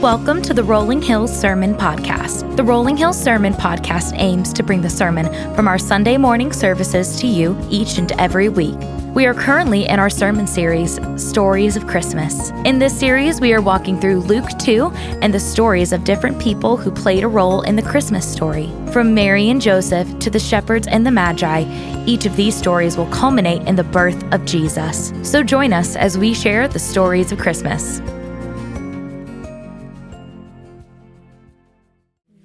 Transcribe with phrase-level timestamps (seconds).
[0.00, 2.56] Welcome to the Rolling Hills Sermon Podcast.
[2.56, 7.20] The Rolling Hills Sermon Podcast aims to bring the sermon from our Sunday morning services
[7.20, 8.78] to you each and every week.
[9.14, 12.48] We are currently in our sermon series, Stories of Christmas.
[12.64, 14.90] In this series, we are walking through Luke 2
[15.20, 18.72] and the stories of different people who played a role in the Christmas story.
[18.94, 21.66] From Mary and Joseph to the shepherds and the Magi,
[22.06, 25.12] each of these stories will culminate in the birth of Jesus.
[25.22, 28.00] So join us as we share the stories of Christmas.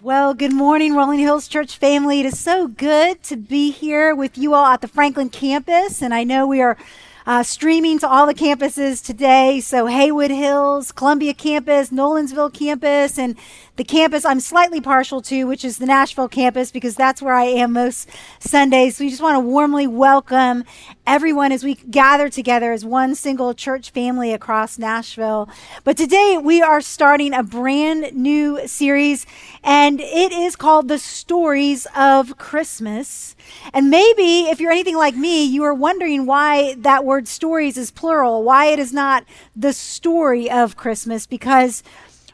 [0.05, 2.20] Well, good morning, Rolling Hills Church family.
[2.20, 6.00] It is so good to be here with you all at the Franklin campus.
[6.00, 6.78] And I know we are
[7.26, 9.59] uh, streaming to all the campuses today.
[9.62, 13.36] So, Haywood Hills, Columbia campus, Nolensville campus, and
[13.75, 17.43] the campus I'm slightly partial to, which is the Nashville campus, because that's where I
[17.43, 18.97] am most Sundays.
[18.97, 20.63] So we just want to warmly welcome
[21.05, 25.49] everyone as we gather together as one single church family across Nashville.
[25.83, 29.25] But today we are starting a brand new series,
[29.63, 33.35] and it is called The Stories of Christmas.
[33.73, 37.91] And maybe if you're anything like me, you are wondering why that word stories is
[37.91, 41.83] plural, why it is not the story of Christmas, because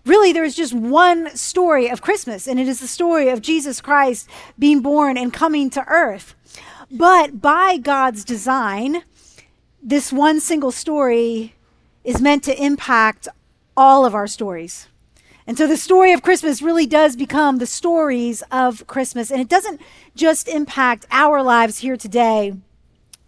[0.06, 3.82] Really, there is just one story of Christmas, and it is the story of Jesus
[3.82, 6.34] Christ being born and coming to earth.
[6.90, 9.04] But by God's design,
[9.82, 11.56] this one single story
[12.04, 13.28] is meant to impact
[13.78, 14.88] all of our stories.
[15.46, 19.32] And so the story of Christmas really does become the stories of Christmas.
[19.32, 19.82] And it doesn't
[20.16, 22.56] just impact our lives here today,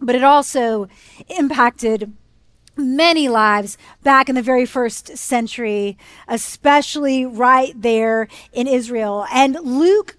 [0.00, 0.88] but it also
[1.28, 2.12] impacted
[2.76, 5.96] many lives back in the very first century,
[6.28, 9.26] especially right there in Israel.
[9.32, 10.16] And Luke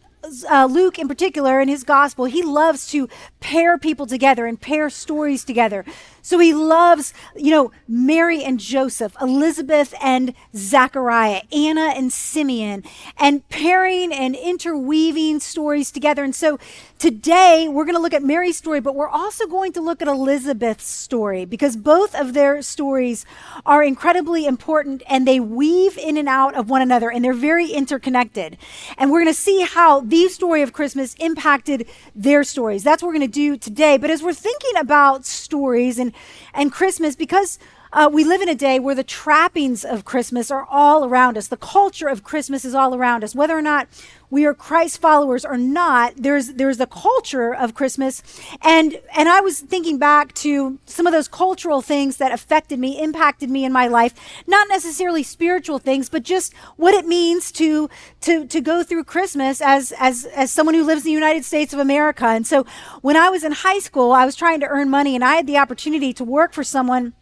[0.50, 3.08] uh, Luke in particular in his gospel, he loves to
[3.40, 5.86] pair people together and pair stories together.
[6.26, 12.84] So he loves, you know, Mary and Joseph, Elizabeth and Zachariah, Anna and Simeon,
[13.20, 16.24] and pairing and interweaving stories together.
[16.24, 16.58] And so
[16.98, 20.08] today we're going to look at Mary's story, but we're also going to look at
[20.08, 23.24] Elizabeth's story because both of their stories
[23.64, 27.70] are incredibly important and they weave in and out of one another and they're very
[27.70, 28.58] interconnected.
[28.98, 32.84] And we're going to see how the story of Christmas impacted their stories.
[32.84, 33.98] That's what we're going to do today.
[33.98, 36.15] But as we're thinking about stories and
[36.54, 37.60] and Christmas because
[37.96, 41.48] uh, we live in a day where the trappings of Christmas are all around us.
[41.48, 43.34] The culture of Christmas is all around us.
[43.34, 43.88] Whether or not
[44.30, 48.22] we are Christ followers or not, there's there's the culture of Christmas,
[48.62, 53.02] and and I was thinking back to some of those cultural things that affected me,
[53.02, 54.14] impacted me in my life.
[54.46, 57.90] Not necessarily spiritual things, but just what it means to
[58.22, 61.72] to to go through Christmas as as as someone who lives in the United States
[61.72, 62.26] of America.
[62.26, 62.66] And so
[63.02, 65.48] when I was in high school, I was trying to earn money, and I had
[65.48, 67.14] the opportunity to work for someone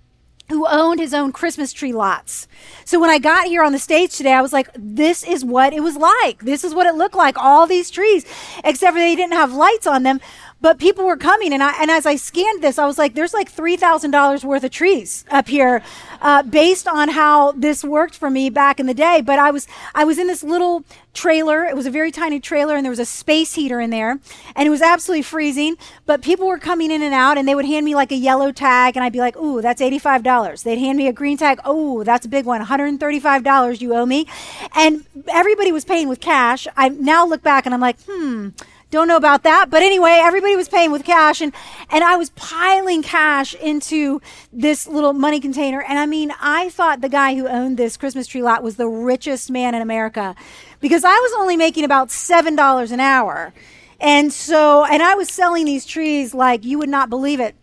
[0.53, 2.47] who owned his own Christmas tree lots.
[2.85, 5.73] So when I got here on the stage today, I was like, this is what
[5.73, 6.39] it was like.
[6.39, 7.37] This is what it looked like.
[7.37, 8.25] All these trees,
[8.63, 10.19] except for they didn't have lights on them
[10.63, 13.33] but people were coming and I and as I scanned this, I was like, there's
[13.33, 15.83] like three thousand dollars worth of trees up here,
[16.21, 19.19] uh, based on how this worked for me back in the day.
[19.19, 21.65] But I was I was in this little trailer.
[21.65, 24.21] It was a very tiny trailer, and there was a space heater in there,
[24.55, 25.75] and it was absolutely freezing.
[26.05, 28.53] But people were coming in and out, and they would hand me like a yellow
[28.53, 31.59] tag, and I'd be like, "Ooh, that's eighty-five dollars." They'd hand me a green tag.
[31.65, 34.27] "Oh, that's a big one, one hundred and thirty-five dollars you owe me,"
[34.73, 36.67] and everybody was paying with cash.
[36.77, 38.49] I now look back and I'm like, hmm
[38.93, 39.69] don't know about that.
[39.69, 41.51] But anyway, everybody was paying with cash and,
[41.89, 44.21] and I was piling cash into
[44.53, 45.81] this little money container.
[45.81, 48.87] And I mean, I thought the guy who owned this Christmas tree lot was the
[48.87, 50.35] richest man in America
[50.79, 53.53] because I was only making about $7 an hour.
[53.99, 57.55] And so, and I was selling these trees like you would not believe it.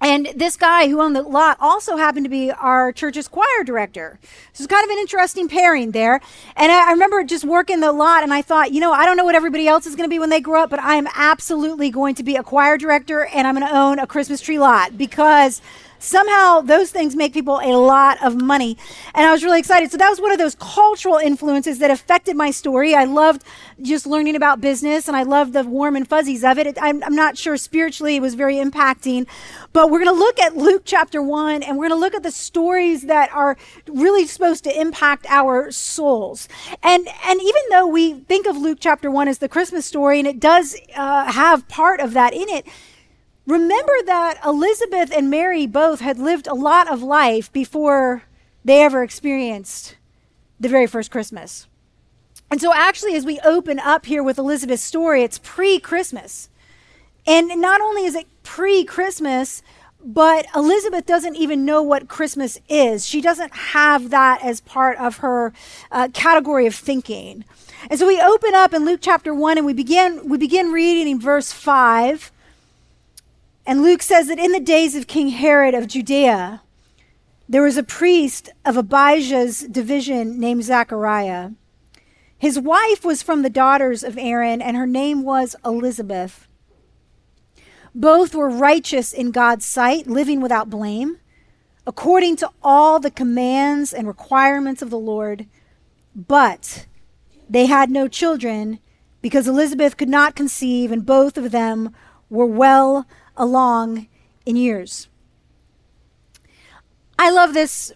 [0.00, 4.18] And this guy who owned the lot also happened to be our church's choir director.
[4.52, 6.20] So it's kind of an interesting pairing there.
[6.56, 9.16] And I, I, remember just working the lot and I thought, you know, I don't
[9.16, 11.08] know what everybody else is going to be when they grow up, but I am
[11.14, 14.58] absolutely going to be a choir director and I'm going to own a Christmas tree
[14.58, 15.60] lot because
[15.98, 18.76] somehow those things make people a lot of money.
[19.14, 19.90] And I was really excited.
[19.90, 22.94] So that was one of those cultural influences that affected my story.
[22.94, 23.44] I loved
[23.80, 26.66] just learning about business and I loved the warm and fuzzies of it.
[26.66, 29.26] it I'm, I'm not sure spiritually it was very impacting,
[29.72, 32.22] but we're going to look at Luke chapter one and we're going to look at
[32.22, 33.56] the stories that are
[33.86, 36.48] really supposed to impact our souls.
[36.82, 40.28] And, and even though we think of Luke chapter one as the Christmas story and
[40.28, 42.66] it does uh, have part of that in it,
[43.48, 48.24] Remember that Elizabeth and Mary both had lived a lot of life before
[48.62, 49.96] they ever experienced
[50.60, 51.66] the very first Christmas.
[52.50, 56.50] And so, actually, as we open up here with Elizabeth's story, it's pre Christmas.
[57.26, 59.62] And not only is it pre Christmas,
[60.04, 63.06] but Elizabeth doesn't even know what Christmas is.
[63.06, 65.54] She doesn't have that as part of her
[65.90, 67.46] uh, category of thinking.
[67.88, 71.10] And so we open up in Luke chapter 1 and we begin we begin reading
[71.10, 72.30] in verse 5.
[73.68, 76.62] And Luke says that in the days of King Herod of Judea,
[77.46, 81.50] there was a priest of Abijah's division named Zachariah.
[82.38, 86.48] His wife was from the daughters of Aaron, and her name was Elizabeth.
[87.94, 91.18] Both were righteous in God's sight, living without blame,
[91.86, 95.46] according to all the commands and requirements of the Lord.
[96.16, 96.86] But
[97.50, 98.78] they had no children
[99.20, 101.94] because Elizabeth could not conceive, and both of them
[102.30, 103.06] were well
[103.38, 104.08] along
[104.44, 105.08] in years.
[107.18, 107.92] I love this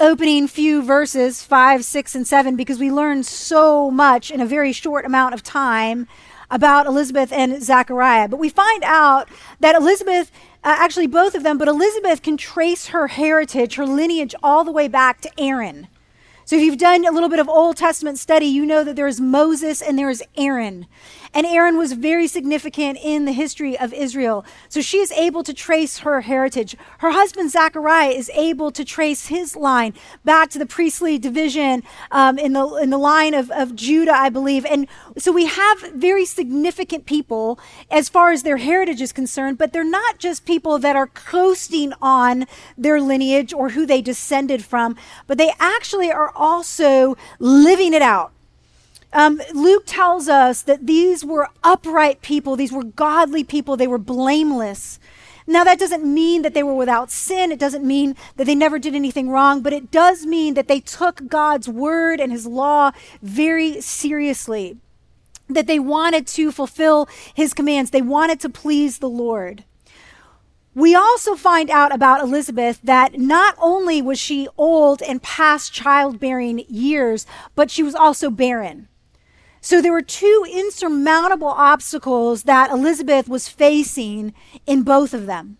[0.00, 4.72] opening few verses, five, six, and seven, because we learn so much in a very
[4.72, 6.08] short amount of time
[6.50, 8.28] about Elizabeth and Zachariah.
[8.28, 9.28] But we find out
[9.60, 10.32] that Elizabeth,
[10.64, 14.72] uh, actually both of them, but Elizabeth can trace her heritage, her lineage, all the
[14.72, 15.86] way back to Aaron.
[16.44, 19.06] So if you've done a little bit of Old Testament study, you know that there
[19.06, 20.86] is Moses and there is Aaron.
[21.32, 24.44] And Aaron was very significant in the history of Israel.
[24.68, 26.76] So she is able to trace her heritage.
[26.98, 29.94] Her husband, Zachariah, is able to trace his line
[30.24, 34.28] back to the priestly division um, in, the, in the line of, of Judah, I
[34.28, 34.66] believe.
[34.66, 34.88] And
[35.18, 37.60] so we have very significant people
[37.90, 41.92] as far as their heritage is concerned, but they're not just people that are coasting
[42.02, 44.96] on their lineage or who they descended from,
[45.28, 48.32] but they actually are also living it out.
[49.12, 53.98] Um, Luke tells us that these were upright people, these were godly people, they were
[53.98, 55.00] blameless.
[55.46, 57.50] Now, that doesn't mean that they were without sin.
[57.50, 60.78] It doesn't mean that they never did anything wrong, but it does mean that they
[60.78, 64.76] took God's word and his law very seriously.
[65.48, 69.64] That they wanted to fulfill his commands, they wanted to please the Lord.
[70.72, 76.64] We also find out about Elizabeth that not only was she old and past childbearing
[76.68, 77.26] years,
[77.56, 78.86] but she was also barren.
[79.60, 84.32] So there were two insurmountable obstacles that Elizabeth was facing
[84.66, 85.58] in both of them.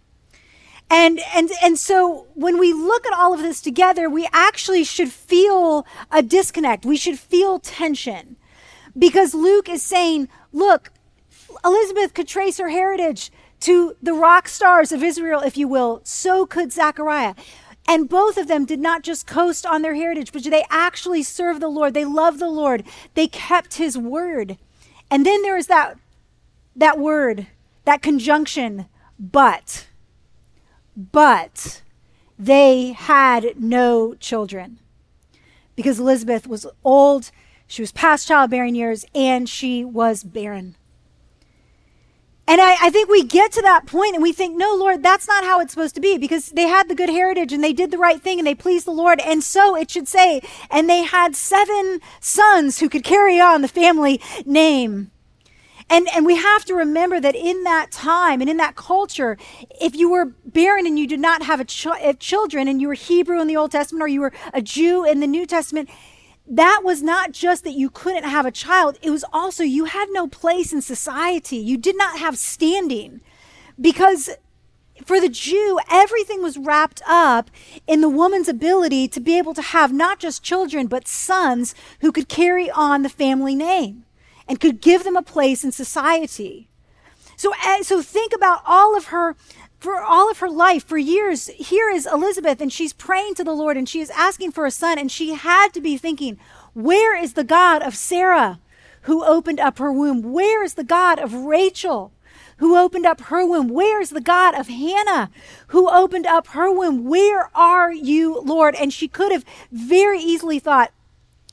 [0.91, 5.13] And, and, and so when we look at all of this together, we actually should
[5.13, 6.85] feel a disconnect.
[6.85, 8.37] We should feel tension
[8.99, 10.91] because Luke is saying, look,
[11.65, 13.31] Elizabeth could trace her heritage
[13.61, 16.01] to the rock stars of Israel, if you will.
[16.03, 17.35] So could Zechariah.
[17.91, 21.61] And both of them did not just coast on their heritage, but they actually served
[21.61, 21.93] the Lord.
[21.93, 22.85] They loved the Lord.
[23.15, 24.59] They kept his word.
[25.11, 25.99] And then there is that,
[26.77, 27.49] that word,
[27.87, 28.87] that conjunction,
[29.19, 29.89] but.
[30.97, 31.83] But
[32.39, 34.79] they had no children
[35.75, 37.33] because Elizabeth was old,
[37.67, 40.77] she was past childbearing years, and she was barren.
[42.51, 45.29] And I, I, think we get to that point and we think, no, Lord, that's
[45.29, 47.93] not how it's supposed to be because they had the good heritage and they did
[47.93, 49.21] the right thing and they pleased the Lord.
[49.21, 53.69] And so it should say, and they had seven sons who could carry on the
[53.69, 55.13] family name.
[55.89, 59.39] And, and we have to remember that in that time and in that culture,
[59.81, 62.95] if you were barren and you did not have ch- eh, children and you were
[62.95, 65.89] Hebrew in the Old Testament or you were a Jew in the New Testament,
[66.51, 70.09] that was not just that you couldn't have a child, it was also you had
[70.11, 71.57] no place in society.
[71.57, 73.21] You did not have standing
[73.81, 74.31] because
[75.05, 77.51] for the Jew, everything was wrapped up
[77.87, 82.11] in the woman's ability to be able to have not just children, but sons who
[82.13, 84.05] could carry on the family name
[84.49, 86.69] and could give them a place in society.
[87.37, 89.37] So, eh, so think about all of her
[89.81, 93.55] for all of her life, for years, here is Elizabeth, and she's praying to the
[93.55, 94.99] Lord and she is asking for a son.
[94.99, 96.39] And she had to be thinking,
[96.75, 98.61] Where is the God of Sarah
[99.03, 100.23] who opened up her womb?
[100.23, 102.13] Where is the God of Rachel
[102.59, 103.69] who opened up her womb?
[103.69, 105.31] Where is the God of Hannah
[105.69, 107.07] who opened up her womb?
[107.07, 108.75] Where are you, Lord?
[108.75, 110.93] And she could have very easily thought,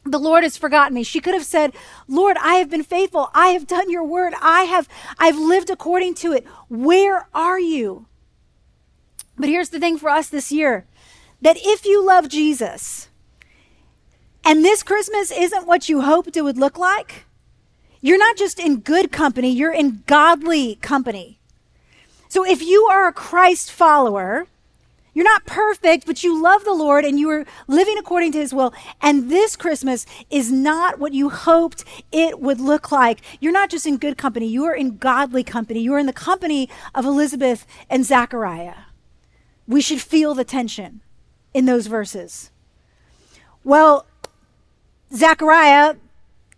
[0.04, 1.04] the Lord has forgotten me.
[1.04, 1.74] She could have said,
[2.08, 3.30] Lord, I have been faithful.
[3.34, 4.34] I have done your word.
[4.42, 6.46] I have, I've lived according to it.
[6.70, 8.07] Where are you?
[9.38, 10.86] But here's the thing for us this year
[11.42, 13.10] that if you love Jesus
[14.44, 17.26] and this Christmas isn't what you hoped it would look like,
[18.02, 21.40] you're not just in good company, you're in godly company.
[22.30, 24.48] So if you are a Christ follower,
[25.14, 28.54] you're not perfect, but you love the Lord and you are living according to his
[28.54, 28.74] will.
[29.02, 33.22] And this Christmas is not what you hoped it would look like.
[33.40, 35.82] You're not just in good company, you are in godly company.
[35.82, 38.87] You are in the company of Elizabeth and Zachariah
[39.68, 41.02] we should feel the tension
[41.54, 42.52] in those verses.
[43.64, 44.06] Well,
[45.14, 45.96] Zechariah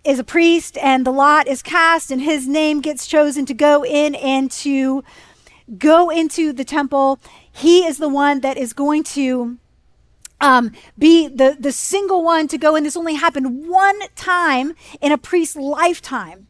[0.03, 3.83] is a priest, and the lot is cast, and his name gets chosen to go
[3.83, 5.03] in and to
[5.77, 7.19] go into the temple.
[7.51, 9.57] He is the one that is going to
[10.41, 12.83] um, be the, the single one to go in.
[12.83, 16.48] This only happened one time in a priest's lifetime.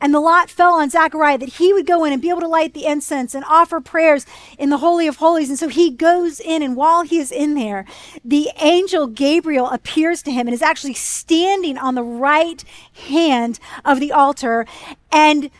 [0.00, 2.48] And the lot fell on Zechariah that he would go in and be able to
[2.48, 4.26] light the incense and offer prayers
[4.56, 5.48] in the Holy of Holies.
[5.48, 7.84] And so he goes in, and while he is in there,
[8.24, 12.62] the angel Gabriel appears to him and is actually standing on the right
[13.08, 14.66] hand of the altar.
[15.10, 15.50] And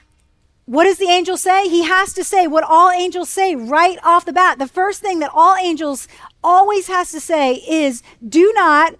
[0.66, 1.68] what does the angel say?
[1.68, 4.58] He has to say what all angels say right off the bat.
[4.58, 6.06] The first thing that all angels
[6.44, 8.94] always has to say is, do not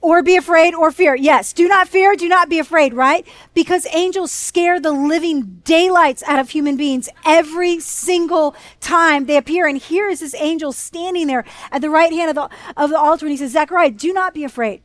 [0.00, 1.14] or be afraid or fear.
[1.14, 3.26] Yes, do not fear, do not be afraid, right?
[3.52, 9.66] Because angels scare the living daylights out of human beings every single time they appear.
[9.66, 12.98] And here is this angel standing there at the right hand of the, of the
[12.98, 14.82] altar, and he says, Zechariah, do not be afraid.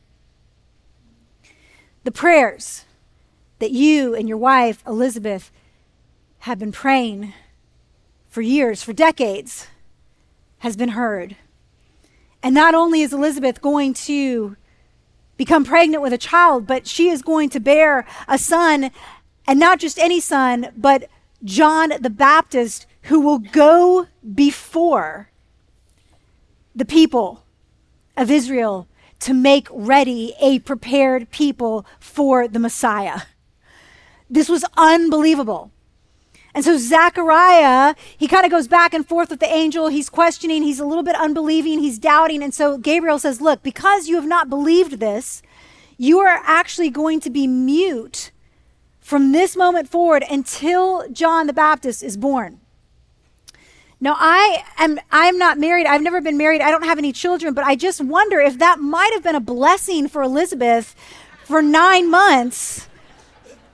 [2.02, 2.84] The prayers
[3.60, 5.52] that you and your wife, Elizabeth,
[6.40, 7.32] have been praying
[8.26, 9.68] for years, for decades,
[10.58, 11.36] has been heard.
[12.42, 14.56] And not only is Elizabeth going to
[15.36, 18.90] become pregnant with a child, but she is going to bear a son,
[19.46, 21.08] and not just any son, but
[21.42, 25.30] John the Baptist, who will go before
[26.74, 27.44] the people
[28.16, 28.88] of Israel
[29.20, 33.22] to make ready a prepared people for the Messiah.
[34.28, 35.70] This was unbelievable.
[36.54, 39.88] And so Zechariah, he kind of goes back and forth with the angel.
[39.88, 42.42] He's questioning, he's a little bit unbelieving, he's doubting.
[42.42, 45.42] And so Gabriel says, Look, because you have not believed this,
[45.98, 48.30] you are actually going to be mute
[49.00, 52.60] from this moment forward until John the Baptist is born.
[54.00, 55.86] Now I am I'm not married.
[55.86, 56.60] I've never been married.
[56.60, 59.40] I don't have any children, but I just wonder if that might have been a
[59.40, 60.94] blessing for Elizabeth
[61.44, 62.88] for 9 months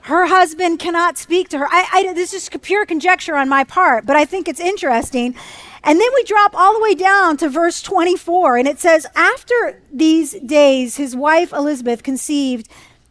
[0.03, 1.67] her husband cannot speak to her.
[1.69, 5.35] I, I, this is pure conjecture on my part, but I think it's interesting.
[5.83, 9.83] And then we drop all the way down to verse 24, and it says, After
[9.93, 12.69] these days, his wife Elizabeth conceived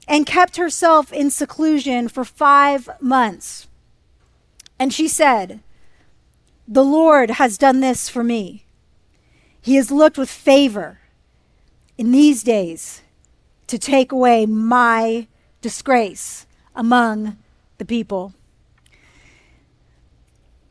[0.08, 3.68] and kept herself in seclusion for five months.
[4.80, 5.62] And she said,
[6.68, 8.66] The Lord has done this for me.
[9.62, 11.00] He has looked with favor
[11.98, 13.02] in these days
[13.68, 15.28] to take away my
[15.62, 16.46] disgrace
[16.80, 17.38] among
[17.78, 18.34] the people.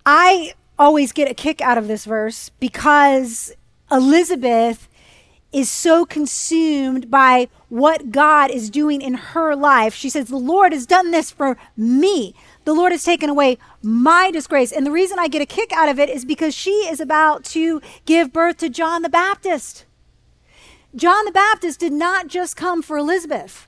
[0.07, 3.53] I always get a kick out of this verse because
[3.93, 4.89] Elizabeth
[5.53, 9.95] is so consumed by what God is doing in her life.
[9.95, 12.35] She says, The Lord has done this for me.
[12.65, 14.73] The Lord has taken away my disgrace.
[14.73, 17.45] And the reason I get a kick out of it is because she is about
[17.47, 19.85] to give birth to John the Baptist.
[20.97, 23.68] John the Baptist did not just come for Elizabeth.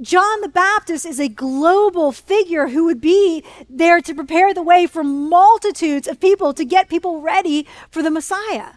[0.00, 4.86] John the Baptist is a global figure who would be there to prepare the way
[4.86, 8.74] for multitudes of people to get people ready for the Messiah.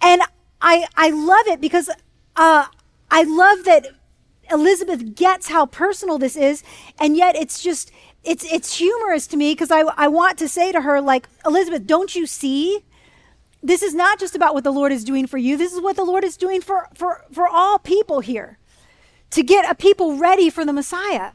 [0.00, 0.22] And
[0.60, 1.90] I, I love it because
[2.36, 2.66] uh,
[3.10, 3.88] I love that
[4.50, 6.62] Elizabeth gets how personal this is,
[6.98, 7.90] and yet it's just
[8.22, 11.86] it's it's humorous to me because I I want to say to her like Elizabeth,
[11.86, 12.80] don't you see?
[13.62, 15.56] This is not just about what the Lord is doing for you.
[15.56, 18.58] This is what the Lord is doing for for for all people here
[19.34, 21.32] to get a people ready for the Messiah.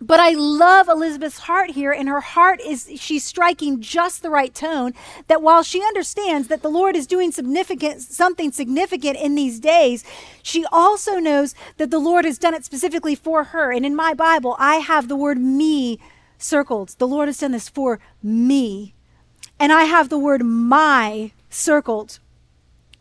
[0.00, 4.54] But I love Elizabeth's heart here, and her heart is she's striking just the right
[4.54, 4.94] tone.
[5.26, 10.04] That while she understands that the Lord is doing significant something significant in these days,
[10.44, 13.72] she also knows that the Lord has done it specifically for her.
[13.72, 15.98] And in my Bible, I have the word me
[16.38, 16.94] circled.
[16.98, 18.94] The Lord has done this for me.
[19.58, 22.20] And I have the word my circled,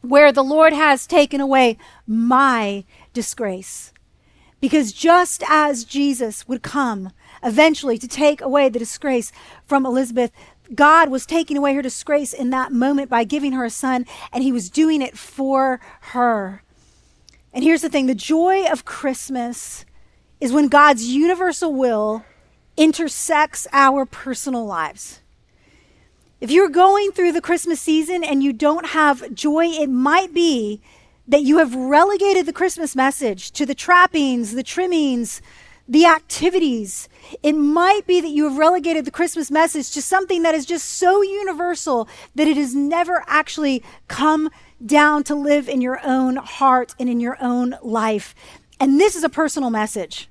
[0.01, 2.83] where the Lord has taken away my
[3.13, 3.93] disgrace.
[4.59, 7.11] Because just as Jesus would come
[7.43, 9.31] eventually to take away the disgrace
[9.65, 10.31] from Elizabeth,
[10.73, 14.43] God was taking away her disgrace in that moment by giving her a son, and
[14.43, 16.63] he was doing it for her.
[17.53, 19.85] And here's the thing the joy of Christmas
[20.39, 22.25] is when God's universal will
[22.75, 25.21] intersects our personal lives.
[26.39, 30.81] If you're going through the Christmas season and you don't have joy, it might be
[31.27, 35.41] that you have relegated the Christmas message to the trappings, the trimmings,
[35.87, 37.07] the activities.
[37.43, 40.85] It might be that you have relegated the Christmas message to something that is just
[40.85, 44.49] so universal that it has never actually come
[44.85, 48.35] down to live in your own heart and in your own life.
[48.79, 50.29] And this is a personal message.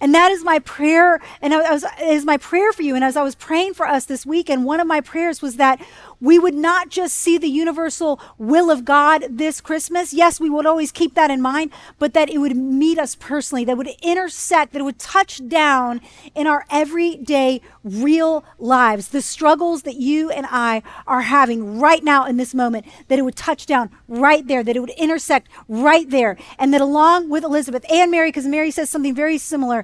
[0.00, 1.20] And that is my prayer.
[1.40, 2.94] And I was, is my prayer for you.
[2.94, 5.56] And as I was praying for us this week, and one of my prayers was
[5.56, 5.80] that
[6.20, 10.14] we would not just see the universal will of God this Christmas.
[10.14, 13.64] Yes, we would always keep that in mind, but that it would meet us personally,
[13.66, 16.00] that would intersect, that it would touch down
[16.34, 19.08] in our everyday real lives.
[19.08, 23.22] The struggles that you and I are having right now in this moment, that it
[23.22, 26.38] would touch down right there, that it would intersect right there.
[26.58, 29.83] And that along with Elizabeth and Mary, because Mary says something very similar,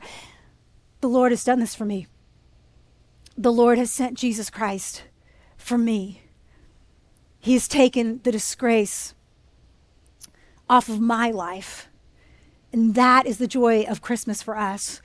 [1.00, 2.06] the Lord has done this for me.
[3.36, 5.04] The Lord has sent Jesus Christ
[5.56, 6.22] for me.
[7.38, 9.14] He has taken the disgrace
[10.68, 11.88] off of my life.
[12.72, 15.00] And that is the joy of Christmas for us.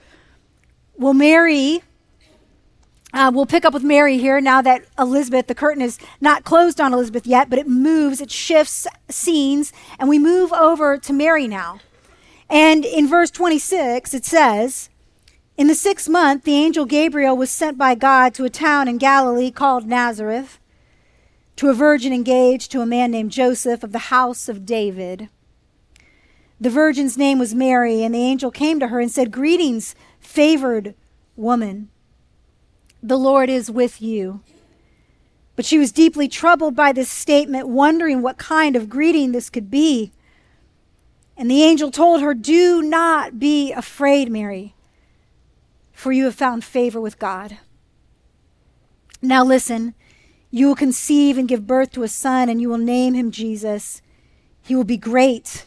[0.97, 1.81] Well, Mary,
[3.13, 6.81] uh, we'll pick up with Mary here now that Elizabeth, the curtain is not closed
[6.81, 11.47] on Elizabeth yet, but it moves, it shifts scenes, and we move over to Mary
[11.47, 11.79] now.
[12.49, 14.89] And in verse 26, it says,
[15.57, 18.97] In the sixth month, the angel Gabriel was sent by God to a town in
[18.97, 20.59] Galilee called Nazareth
[21.55, 25.29] to a virgin engaged to a man named Joseph of the house of David.
[26.59, 30.95] The virgin's name was Mary, and the angel came to her and said, Greetings, favored
[31.35, 31.89] woman.
[33.01, 34.41] The Lord is with you.
[35.55, 39.71] But she was deeply troubled by this statement, wondering what kind of greeting this could
[39.71, 40.11] be.
[41.37, 44.73] And the angel told her, Do not be afraid, Mary,
[45.91, 47.57] for you have found favor with God.
[49.21, 49.95] Now listen.
[50.51, 54.01] You will conceive and give birth to a son, and you will name him Jesus.
[54.63, 55.65] He will be great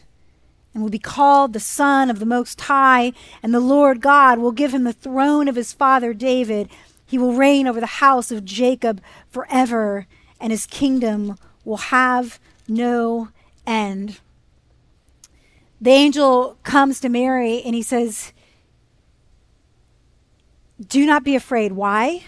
[0.73, 4.51] and will be called the Son of the Most High, and the Lord God will
[4.51, 6.69] give him the throne of his father David.
[7.05, 10.07] He will reign over the house of Jacob forever,
[10.39, 13.29] and his kingdom will have no
[13.67, 14.19] end.
[15.81, 18.33] The angel comes to Mary and he says,
[20.85, 21.73] Do not be afraid.
[21.73, 22.23] Why?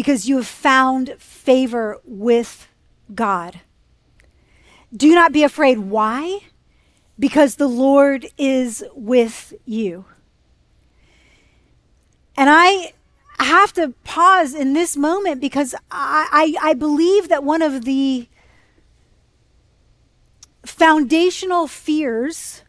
[0.00, 2.66] because you have found favor with
[3.14, 3.60] God.
[4.96, 5.78] Do not be afraid.
[5.78, 6.40] Why?
[7.18, 10.06] Because the Lord is with you.
[12.34, 12.94] And I
[13.38, 18.26] have to pause in this moment because I, I, I believe that one of the
[20.80, 22.62] foundational fears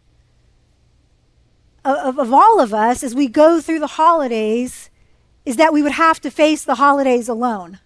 [1.86, 4.90] of, of, all of us as we go through the holidays
[5.46, 7.80] is that we would have to face the holidays alone.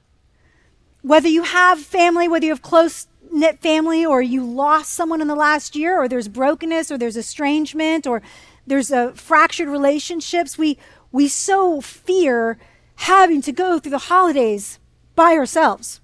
[1.03, 5.27] Whether you have family, whether you have close knit family, or you lost someone in
[5.27, 8.23] the last year, or there's brokenness, or there's estrangement, or
[8.65, 10.79] there's a fractured relationships, we,
[11.11, 12.57] we so fear
[12.95, 14.79] having to go through the holidays
[15.13, 16.01] by ourselves.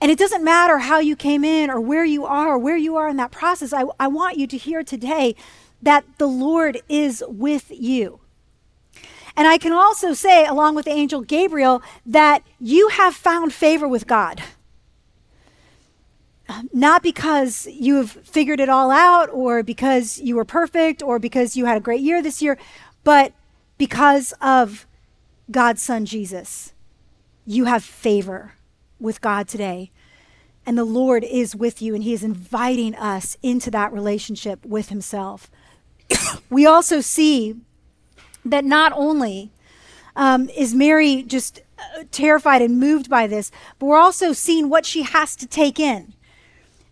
[0.00, 2.96] And it doesn't matter how you came in or where you are or where you
[2.96, 3.72] are in that process.
[3.72, 5.34] I, I want you to hear today
[5.82, 8.20] that the Lord is with you.
[9.36, 13.86] And I can also say, along with the angel Gabriel, that you have found favor
[13.86, 14.42] with God.
[16.48, 21.18] Um, not because you have figured it all out or because you were perfect or
[21.18, 22.56] because you had a great year this year,
[23.02, 23.32] but
[23.78, 24.86] because of
[25.50, 26.72] God's Son Jesus.
[27.44, 28.54] You have favor
[28.98, 29.90] with God today.
[30.64, 34.88] And the Lord is with you, and He is inviting us into that relationship with
[34.88, 35.50] Himself.
[36.50, 37.56] we also see
[38.44, 39.50] that not only
[40.16, 44.86] um, is Mary just uh, terrified and moved by this, but we're also seeing what
[44.86, 46.14] she has to take in.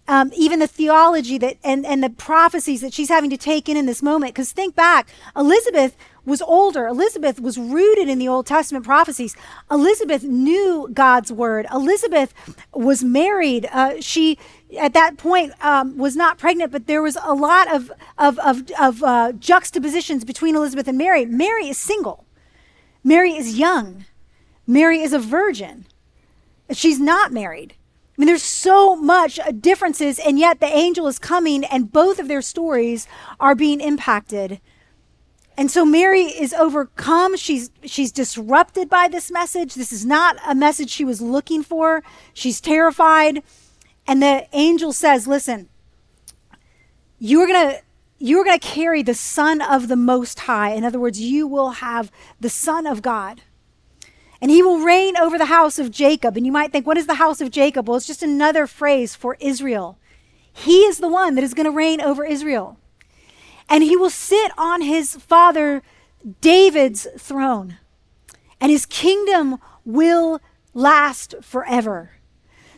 [0.07, 3.77] Um, even the theology that and, and the prophecies that she's having to take in
[3.79, 4.35] in this moment.
[4.35, 6.87] Because think back, Elizabeth was older.
[6.87, 9.37] Elizabeth was rooted in the Old Testament prophecies.
[9.71, 11.67] Elizabeth knew God's word.
[11.73, 12.33] Elizabeth
[12.73, 13.69] was married.
[13.73, 14.39] Uh, she,
[14.79, 18.71] at that point, um, was not pregnant, but there was a lot of, of, of,
[18.81, 21.27] of uh, juxtapositions between Elizabeth and Mary.
[21.27, 22.25] Mary is single,
[23.03, 24.05] Mary is young,
[24.67, 25.87] Mary is a virgin.
[26.71, 27.75] She's not married.
[28.17, 32.29] I mean, there's so much differences, and yet the angel is coming, and both of
[32.29, 33.09] their stories
[33.41, 34.61] are being impacted
[35.57, 37.37] and so Mary is overcome.
[37.37, 39.75] She's she's disrupted by this message.
[39.75, 42.03] This is not a message she was looking for.
[42.33, 43.43] She's terrified.
[44.07, 45.69] And the angel says, "Listen,
[47.19, 47.83] you're going to
[48.19, 50.71] you're going to carry the son of the most high.
[50.71, 53.43] In other words, you will have the son of God.
[54.41, 56.37] And he will reign over the house of Jacob.
[56.37, 57.89] And you might think, what is the house of Jacob?
[57.89, 59.99] Well, it's just another phrase for Israel.
[60.53, 62.79] He is the one that is going to reign over Israel
[63.69, 65.83] and he will sit on his father
[66.41, 67.79] David's throne,
[68.61, 70.41] and his kingdom will
[70.73, 72.11] last forever.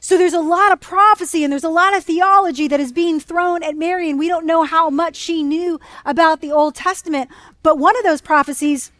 [0.00, 3.18] So there's a lot of prophecy and there's a lot of theology that is being
[3.18, 7.30] thrown at Mary, and we don't know how much she knew about the Old Testament.
[7.62, 8.92] But one of those prophecies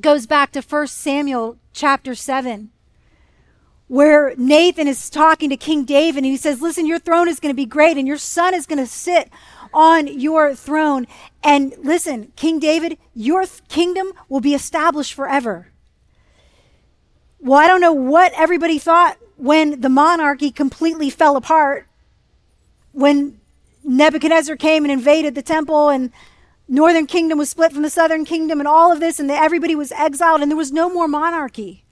[0.00, 2.70] goes back to 1 Samuel chapter 7,
[3.88, 7.52] where Nathan is talking to King David and he says, Listen, your throne is going
[7.52, 9.28] to be great and your son is going to sit
[9.72, 11.06] on your throne.
[11.42, 15.68] And listen, King David, your th- kingdom will be established forever.
[17.40, 21.88] Well, I don't know what everybody thought when the monarchy completely fell apart,
[22.92, 23.40] when
[23.82, 26.12] Nebuchadnezzar came and invaded the temple and
[26.68, 29.92] northern kingdom was split from the southern kingdom and all of this and everybody was
[29.92, 31.84] exiled and there was no more monarchy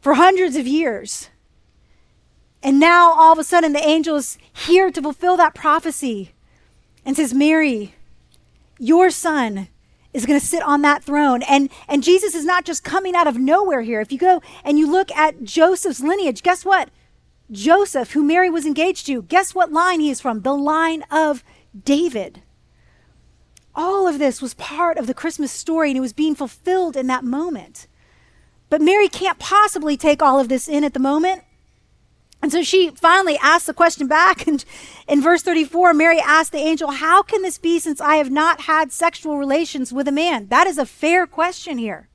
[0.00, 1.28] for hundreds of years.
[2.64, 6.32] And now all of a sudden the angel is here to fulfill that prophecy
[7.04, 7.94] and says, Mary,
[8.78, 9.68] your son
[10.14, 11.42] is going to sit on that throne.
[11.42, 14.00] And, and Jesus is not just coming out of nowhere here.
[14.00, 16.88] If you go and you look at Joseph's lineage, guess what?
[17.50, 20.40] Joseph, who Mary was engaged to, guess what line he is from?
[20.40, 21.44] The line of
[21.84, 22.40] David.
[23.74, 27.08] All of this was part of the Christmas story and it was being fulfilled in
[27.08, 27.88] that moment.
[28.70, 31.43] But Mary can't possibly take all of this in at the moment.
[32.44, 34.46] And so she finally asked the question back.
[34.46, 34.62] And
[35.08, 38.60] in verse 34, Mary asked the angel, How can this be since I have not
[38.60, 40.48] had sexual relations with a man?
[40.48, 42.10] That is a fair question here.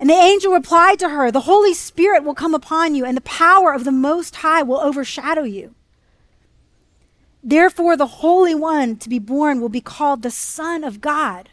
[0.00, 3.20] And the angel replied to her, The Holy Spirit will come upon you, and the
[3.20, 5.76] power of the Most High will overshadow you.
[7.44, 11.50] Therefore, the Holy One to be born will be called the Son of God.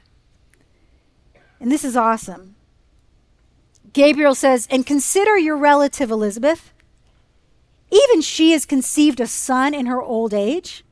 [1.60, 2.56] And this is awesome.
[3.94, 6.73] Gabriel says, And consider your relative Elizabeth.
[7.94, 10.84] Even she has conceived a son in her old age.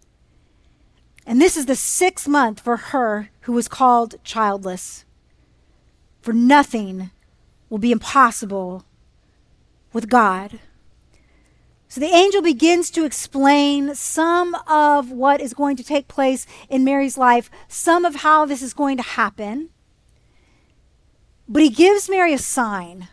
[1.25, 5.05] And this is the sixth month for her who was called childless.
[6.21, 7.09] For nothing
[7.69, 8.85] will be impossible
[9.93, 10.59] with God.
[11.87, 16.83] So the angel begins to explain some of what is going to take place in
[16.83, 19.71] Mary's life, some of how this is going to happen.
[21.49, 23.07] But he gives Mary a sign.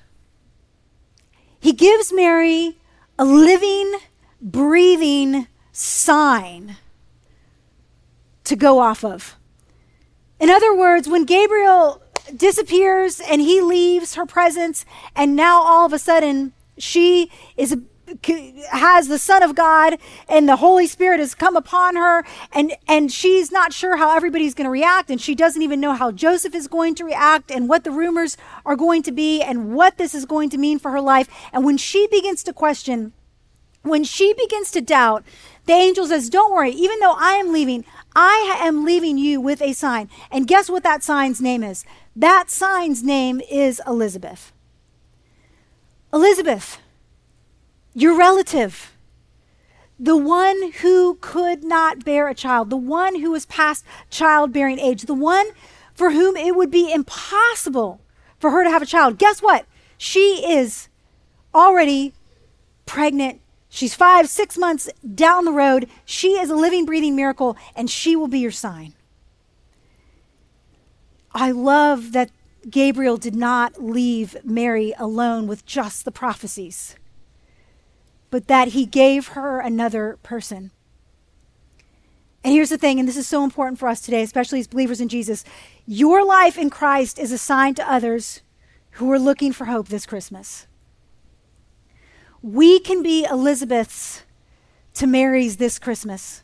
[1.59, 2.77] He gives Mary
[3.19, 3.99] a living,
[4.41, 6.77] breathing sign
[8.45, 9.37] to go off of.
[10.41, 12.03] In other words, when Gabriel
[12.35, 14.85] disappears and he leaves her presence,
[15.17, 17.77] and now all of a sudden she is
[18.71, 23.13] has the son of god and the holy spirit has come upon her and and
[23.13, 26.55] she's not sure how everybody's going to react and she doesn't even know how joseph
[26.55, 30.15] is going to react and what the rumors are going to be and what this
[30.15, 31.29] is going to mean for her life.
[31.53, 33.13] And when she begins to question
[33.83, 35.25] when she begins to doubt
[35.67, 39.63] the angel says don't worry even though i am leaving i am leaving you with
[39.63, 40.09] a sign.
[40.31, 41.85] And guess what that sign's name is?
[42.17, 44.53] That sign's name is elizabeth.
[46.13, 46.79] Elizabeth
[48.01, 48.93] your relative,
[49.99, 55.03] the one who could not bear a child, the one who was past childbearing age,
[55.03, 55.49] the one
[55.95, 58.01] for whom it would be impossible
[58.39, 59.19] for her to have a child.
[59.19, 59.67] Guess what?
[59.97, 60.89] She is
[61.53, 62.13] already
[62.87, 63.41] pregnant.
[63.69, 65.89] She's five, six months down the road.
[66.05, 68.95] She is a living, breathing miracle, and she will be your sign.
[71.35, 72.31] I love that
[72.71, 76.95] Gabriel did not leave Mary alone with just the prophecies
[78.31, 80.71] but that he gave her another person.
[82.45, 85.01] And here's the thing, and this is so important for us today, especially as believers
[85.01, 85.45] in Jesus.
[85.87, 88.43] Your life in Christ is a sign to others
[88.93, 90.67] who are looking for hope this Christmas.
[92.41, 94.23] We can be Elizabeth's
[94.95, 96.43] to Mary's this Christmas.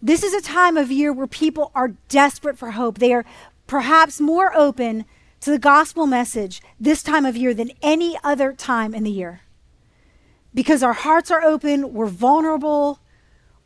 [0.00, 2.98] This is a time of year where people are desperate for hope.
[2.98, 3.24] They are
[3.66, 5.04] perhaps more open
[5.40, 9.40] to the gospel message this time of year than any other time in the year
[10.54, 13.00] because our hearts are open, we're vulnerable,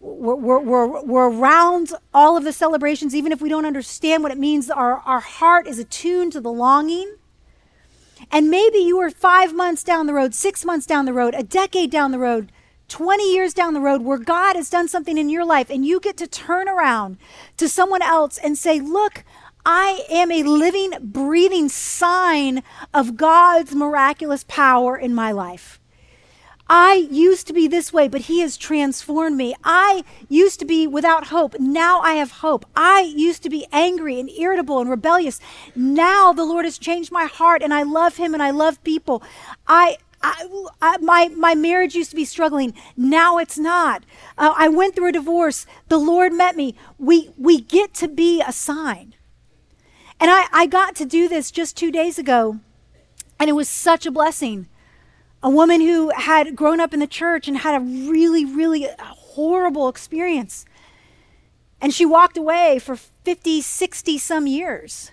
[0.00, 4.32] we're, we're, we're, we're, around all of the celebrations, even if we don't understand what
[4.32, 4.68] it means.
[4.68, 7.16] Our, our heart is attuned to the longing.
[8.30, 11.42] And maybe you are five months down the road, six months down the road, a
[11.42, 12.50] decade down the road,
[12.88, 16.00] 20 years down the road, where God has done something in your life, and you
[16.00, 17.16] get to turn around
[17.56, 19.24] to someone else and say, Look,
[19.64, 25.80] I am a living, breathing sign of God's miraculous power in my life.
[26.74, 29.54] I used to be this way, but He has transformed me.
[29.62, 31.60] I used to be without hope.
[31.60, 32.64] Now I have hope.
[32.74, 35.38] I used to be angry and irritable and rebellious.
[35.76, 39.22] Now the Lord has changed my heart and I love Him and I love people.
[39.66, 40.48] I, I,
[40.80, 42.72] I, my, my marriage used to be struggling.
[42.96, 44.06] Now it's not.
[44.38, 45.66] Uh, I went through a divorce.
[45.88, 46.74] The Lord met me.
[46.96, 49.14] We, we get to be a sign.
[50.18, 52.60] And I, I got to do this just two days ago,
[53.38, 54.68] and it was such a blessing.
[55.42, 59.88] A woman who had grown up in the church and had a really, really horrible
[59.88, 60.64] experience.
[61.80, 65.10] And she walked away for 50, 60 some years.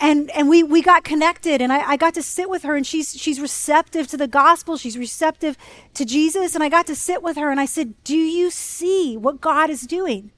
[0.00, 2.84] And, and we, we got connected and I, I got to sit with her and
[2.84, 4.76] she's, she's receptive to the gospel.
[4.76, 5.56] She's receptive
[5.94, 6.54] to Jesus.
[6.56, 9.70] And I got to sit with her and I said, do you see what God
[9.70, 10.32] is doing?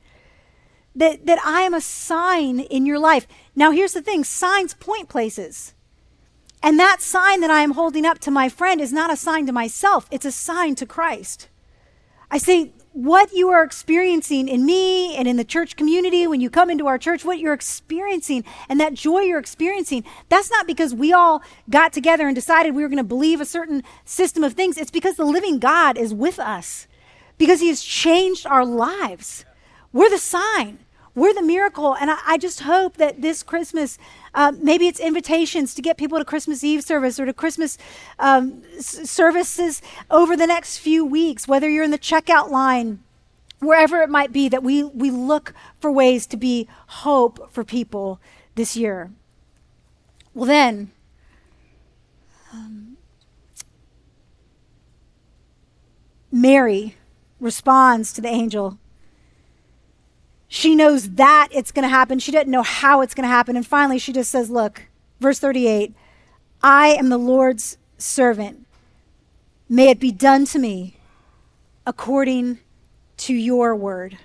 [0.94, 3.26] That, that I am a sign in your life.
[3.54, 4.22] Now here's the thing.
[4.22, 5.74] Signs point places.
[6.66, 9.46] And that sign that I am holding up to my friend is not a sign
[9.46, 10.08] to myself.
[10.10, 11.48] It's a sign to Christ.
[12.28, 16.50] I say, what you are experiencing in me and in the church community when you
[16.50, 20.92] come into our church, what you're experiencing and that joy you're experiencing, that's not because
[20.92, 24.54] we all got together and decided we were going to believe a certain system of
[24.54, 24.76] things.
[24.76, 26.88] It's because the living God is with us,
[27.38, 29.44] because He has changed our lives.
[29.92, 30.80] We're the sign.
[31.16, 31.96] We're the miracle.
[31.96, 33.98] And I, I just hope that this Christmas,
[34.34, 37.78] uh, maybe it's invitations to get people to Christmas Eve service or to Christmas
[38.18, 43.02] um, s- services over the next few weeks, whether you're in the checkout line,
[43.60, 48.20] wherever it might be, that we, we look for ways to be hope for people
[48.54, 49.10] this year.
[50.34, 50.92] Well, then,
[52.52, 52.98] um,
[56.30, 56.96] Mary
[57.40, 58.78] responds to the angel
[60.56, 62.18] she knows that it's going to happen.
[62.18, 63.56] She doesn't know how it's going to happen.
[63.56, 64.84] And finally, she just says, Look,
[65.20, 65.94] verse 38
[66.62, 68.66] I am the Lord's servant.
[69.68, 70.96] May it be done to me
[71.86, 72.60] according
[73.18, 74.16] to your word.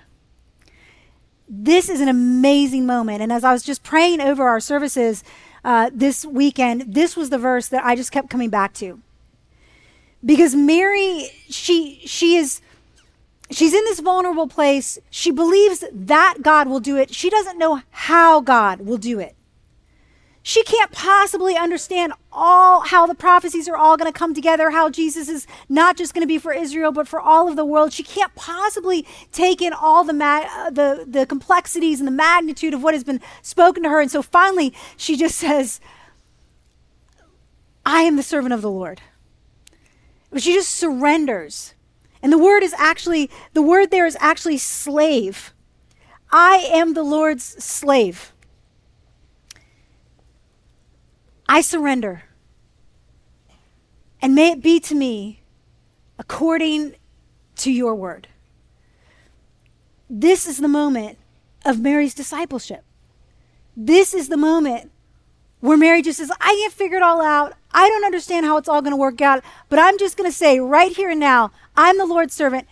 [1.46, 3.20] This is an amazing moment.
[3.20, 5.22] And as I was just praying over our services
[5.64, 9.00] uh, this weekend, this was the verse that I just kept coming back to.
[10.24, 12.62] Because Mary, she, she is
[13.52, 14.98] She's in this vulnerable place.
[15.10, 17.14] She believes that God will do it.
[17.14, 19.36] She doesn't know how God will do it.
[20.44, 24.90] She can't possibly understand all how the prophecies are all going to come together, how
[24.90, 27.92] Jesus is not just going to be for Israel, but for all of the world.
[27.92, 32.74] She can't possibly take in all the, ma- uh, the, the complexities and the magnitude
[32.74, 34.00] of what has been spoken to her.
[34.00, 35.80] And so finally, she just says,
[37.86, 39.00] I am the servant of the Lord.
[40.36, 41.74] She just surrenders.
[42.22, 45.52] And the word is actually, the word there is actually slave.
[46.30, 48.32] I am the Lord's slave.
[51.48, 52.24] I surrender.
[54.22, 55.42] And may it be to me
[56.18, 56.94] according
[57.56, 58.28] to your word.
[60.08, 61.18] This is the moment
[61.64, 62.84] of Mary's discipleship.
[63.76, 64.90] This is the moment
[65.60, 67.54] where Mary just says, I can't figure it all out.
[67.72, 70.36] I don't understand how it's all going to work out, but I'm just going to
[70.36, 72.66] say right here and now, I'm the Lord's servant.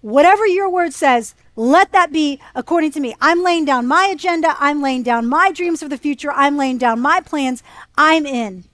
[0.00, 3.16] Whatever your word says, let that be according to me.
[3.20, 4.54] I'm laying down my agenda.
[4.58, 6.30] I'm laying down my dreams for the future.
[6.32, 7.62] I'm laying down my plans.
[7.96, 8.64] I'm in.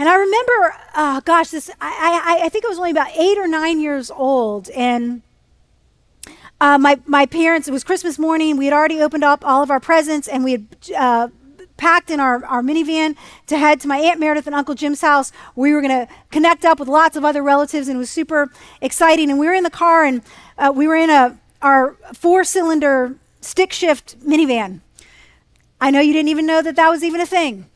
[0.00, 3.36] And I remember, oh gosh, this I, I, I think I was only about eight
[3.36, 5.20] or nine years old, and
[6.58, 7.68] uh, my my parents.
[7.68, 8.56] It was Christmas morning.
[8.56, 11.28] We had already opened up all of our presents, and we had uh,
[11.80, 13.16] packed in our, our minivan
[13.46, 15.32] to head to my Aunt Meredith and Uncle Jim's house.
[15.56, 18.52] We were going to connect up with lots of other relatives, and it was super
[18.82, 19.30] exciting.
[19.30, 20.22] And we were in the car, and
[20.58, 24.80] uh, we were in a our four cylinder stick shift minivan.
[25.80, 27.66] I know you didn't even know that that was even a thing.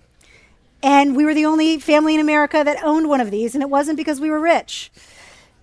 [0.82, 3.70] And we were the only family in America that owned one of these, and it
[3.70, 4.92] wasn't because we were rich.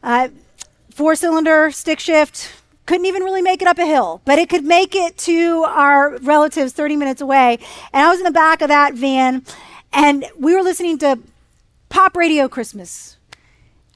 [0.02, 0.30] Uh,
[0.90, 2.52] four cylinder stick shift,
[2.86, 6.18] couldn't even really make it up a hill, but it could make it to our
[6.18, 7.60] relatives 30 minutes away.
[7.94, 9.44] And I was in the back of that van,
[9.94, 11.20] and we were listening to
[11.90, 13.18] pop radio Christmas.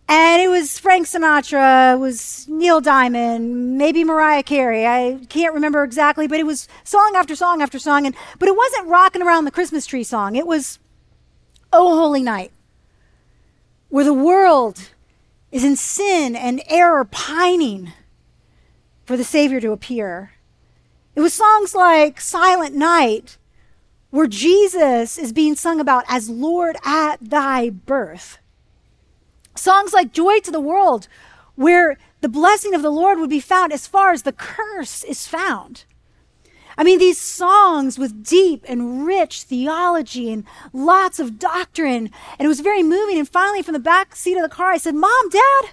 [0.08, 4.86] And it was Frank Sinatra, it was Neil Diamond, maybe Mariah Carey.
[4.86, 8.06] I can't remember exactly, but it was song after song after song.
[8.06, 10.36] And but it wasn't rocking around the Christmas tree song.
[10.36, 10.78] It was
[11.74, 12.52] Oh Holy Night,
[13.90, 14.90] where the world
[15.52, 17.92] is in sin and error pining
[19.06, 20.32] for the Savior to appear.
[21.16, 23.38] It was songs like Silent Night,
[24.10, 28.40] where Jesus is being sung about as Lord at thy birth.
[29.56, 31.08] Songs like Joy to the World,
[31.56, 35.28] where the blessing of the Lord would be found as far as the curse is
[35.28, 35.86] found.
[36.78, 42.10] I mean, these songs with deep and rich theology and lots of doctrine.
[42.38, 43.18] And it was very moving.
[43.18, 45.70] And finally, from the back seat of the car, I said, Mom, Dad,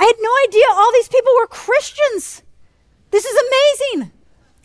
[0.00, 2.42] I had no idea all these people were Christians.
[3.10, 4.12] This is amazing.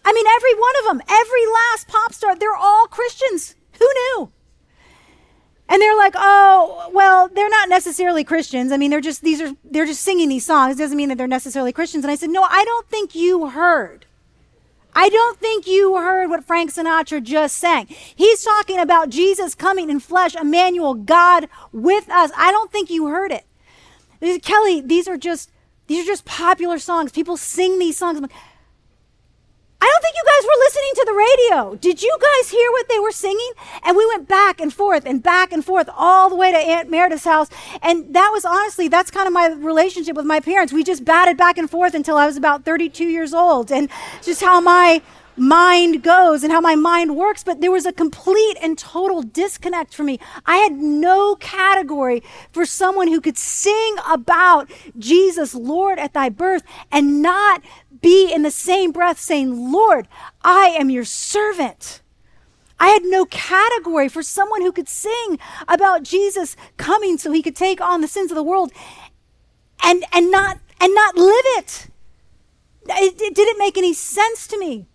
[0.05, 3.55] I mean, every one of them, every last pop star, they're all Christians.
[3.77, 4.31] Who knew?
[5.67, 8.71] And they're like, oh, well, they're not necessarily Christians.
[8.71, 10.75] I mean, they're just these are they're just singing these songs.
[10.75, 12.05] It doesn't mean that they're necessarily Christians.
[12.05, 14.05] And I said, no, I don't think you heard.
[14.93, 17.87] I don't think you heard what Frank Sinatra just sang.
[17.87, 22.31] He's talking about Jesus coming in flesh, Emmanuel, God with us.
[22.37, 23.43] I don't think you heard it.
[24.41, 25.51] Kelly, these are just
[25.87, 27.11] these are just popular songs.
[27.11, 28.19] People sing these songs.
[29.81, 31.75] I don't think you guys were listening to the radio.
[31.75, 33.51] Did you guys hear what they were singing?
[33.83, 36.89] And we went back and forth and back and forth all the way to Aunt
[36.89, 37.49] Meredith's house.
[37.83, 40.73] And that was honestly, that's kind of my relationship with my parents.
[40.73, 43.71] We just batted back and forth until I was about 32 years old.
[43.71, 43.89] And
[44.23, 45.03] just how my
[45.37, 49.93] mind goes and how my mind works, but there was a complete and total disconnect
[49.93, 50.19] for me.
[50.45, 56.63] I had no category for someone who could sing about Jesus, Lord, at thy birth,
[56.91, 57.61] and not
[58.01, 60.07] be in the same breath saying, Lord,
[60.43, 62.01] I am your servant.
[62.79, 67.55] I had no category for someone who could sing about Jesus coming so he could
[67.55, 68.71] take on the sins of the world
[69.83, 71.87] and, and, not, and not live it.
[72.87, 74.87] It, it didn't make any sense to me.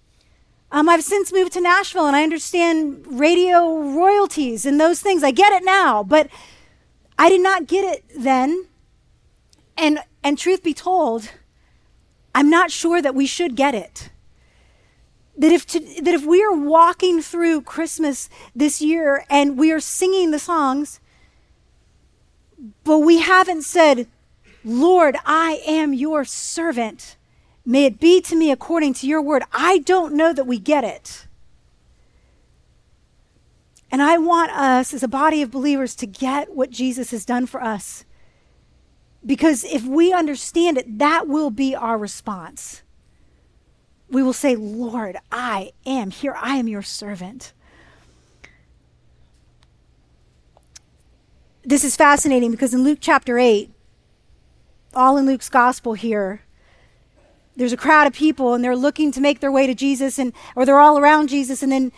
[0.72, 5.24] Um, I've since moved to Nashville and I understand radio royalties and those things.
[5.24, 6.28] I get it now, but
[7.18, 8.66] I did not get it then.
[9.76, 11.30] And, and truth be told,
[12.34, 14.10] I'm not sure that we should get it.
[15.36, 19.80] That if, to, that if we are walking through Christmas this year and we are
[19.80, 21.00] singing the songs,
[22.84, 24.06] but we haven't said,
[24.62, 27.16] Lord, I am your servant
[27.70, 29.44] May it be to me according to your word.
[29.52, 31.28] I don't know that we get it.
[33.92, 37.46] And I want us as a body of believers to get what Jesus has done
[37.46, 38.04] for us.
[39.24, 42.82] Because if we understand it, that will be our response.
[44.08, 46.34] We will say, Lord, I am here.
[46.40, 47.52] I am your servant.
[51.62, 53.70] This is fascinating because in Luke chapter 8,
[54.92, 56.42] all in Luke's gospel here,
[57.60, 60.32] there's a crowd of people and they're looking to make their way to Jesus and
[60.56, 61.92] or they're all around Jesus and then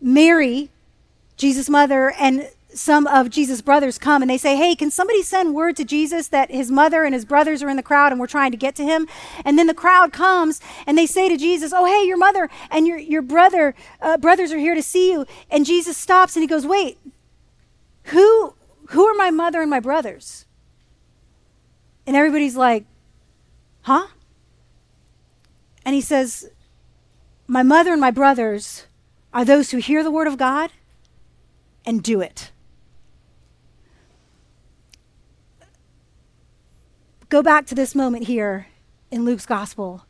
[0.00, 0.70] Mary,
[1.36, 5.54] Jesus' mother and some of Jesus' brothers come and they say, Hey, can somebody send
[5.54, 8.26] word to Jesus that his mother and his brothers are in the crowd and we're
[8.26, 9.06] trying to get to him?
[9.44, 12.86] And then the crowd comes and they say to Jesus, Oh, hey, your mother and
[12.86, 15.26] your, your brother, uh, brothers are here to see you.
[15.50, 16.96] And Jesus stops and he goes, Wait,
[18.04, 18.54] who,
[18.92, 20.46] who are my mother and my brothers?
[22.06, 22.86] And everybody's like,
[23.82, 24.06] Huh?
[25.86, 26.50] And he says,
[27.46, 28.86] My mother and my brothers
[29.32, 30.72] are those who hear the word of God
[31.86, 32.50] and do it.
[37.28, 38.66] Go back to this moment here
[39.10, 40.04] in Luke's gospel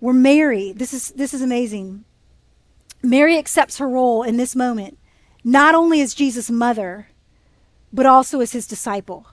[0.00, 2.04] where Mary, this is, this is amazing.
[3.00, 4.98] Mary accepts her role in this moment,
[5.44, 7.08] not only as Jesus' mother,
[7.92, 9.26] but also as his disciple.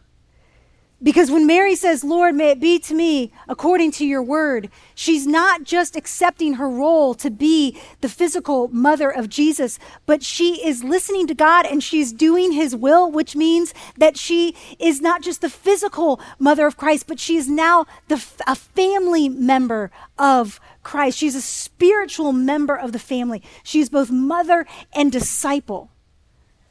[1.03, 5.25] Because when Mary says, Lord, may it be to me according to your word, she's
[5.25, 10.83] not just accepting her role to be the physical mother of Jesus, but she is
[10.83, 15.41] listening to God and she's doing his will, which means that she is not just
[15.41, 21.17] the physical mother of Christ, but she is now the, a family member of Christ.
[21.17, 23.41] She's a spiritual member of the family.
[23.63, 25.89] She's both mother and disciple.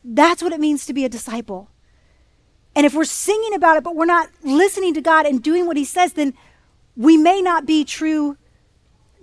[0.04, 1.69] That's what it means to be a disciple.
[2.74, 5.76] And if we're singing about it, but we're not listening to God and doing what
[5.76, 6.34] He says, then
[6.96, 8.36] we may not be true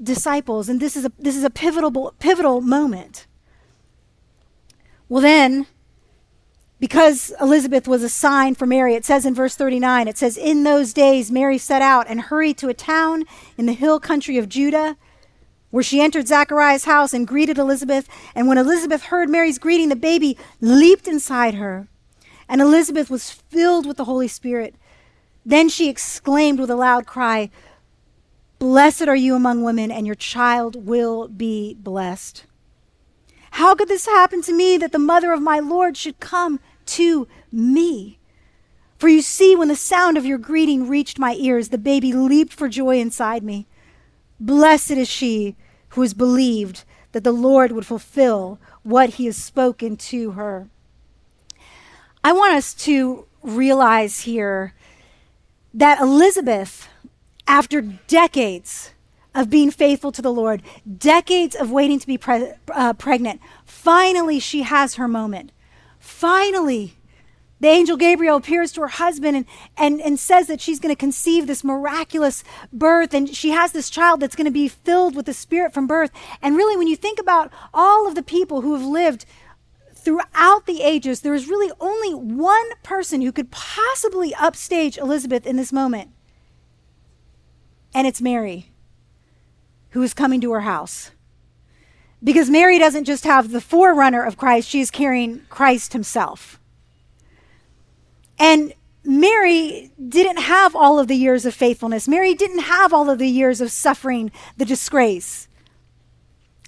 [0.02, 0.70] disciples.
[0.70, 3.28] And this is a, this is a pivotal, pivotal moment.
[5.10, 5.68] Well, then,
[6.80, 10.64] because Elizabeth was a sign for Mary, it says in verse 39, it says, In
[10.64, 13.24] those days, Mary set out and hurried to a town
[13.58, 14.98] in the hill country of Judah,
[15.72, 18.08] where she entered Zachariah's house and greeted Elizabeth.
[18.36, 21.88] And when Elizabeth heard Mary's greeting, the baby leaped inside her.
[22.50, 24.76] And Elizabeth was filled with the Holy Spirit.
[25.46, 27.50] Then she exclaimed with a loud cry,
[28.60, 32.46] Blessed are you among women, and your child will be blessed.
[33.52, 37.28] How could this happen to me that the mother of my Lord should come to
[37.52, 38.20] me?
[38.98, 42.54] For you see, when the sound of your greeting reached my ears, the baby leaped
[42.54, 43.68] for joy inside me.
[44.40, 45.56] Blessed is she
[45.90, 50.70] who has believed that the Lord would fulfill what he has spoken to her.
[52.28, 54.74] I want us to realize here
[55.74, 56.90] that Elizabeth,
[57.48, 58.92] after decades
[59.34, 60.62] of being faithful to the Lord,
[60.98, 65.54] decades of waiting to be pre- uh, pregnant, finally she has her moment.
[66.00, 66.98] Finally,
[67.62, 69.46] the angel Gabriel appears to her husband and,
[69.78, 73.90] and, and says that she's going to conceive this miraculous birth, and she has this
[73.90, 76.12] child that's going to be filled with the Spirit from birth.
[76.42, 79.26] And really, when you think about all of the people who have lived
[80.08, 85.58] throughout the ages, there is really only one person who could possibly upstage Elizabeth in
[85.58, 86.12] this moment,
[87.94, 88.72] and it's Mary,
[89.90, 91.12] who is coming to her house.
[92.24, 96.58] Because Mary doesn't just have the forerunner of Christ, she is carrying Christ himself.
[98.40, 102.08] And Mary didn't have all of the years of faithfulness.
[102.08, 105.50] Mary didn't have all of the years of suffering the disgrace.